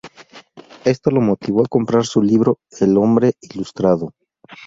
[0.83, 4.15] Esto lo motivó a comprar su libro "El hombre ilustrado".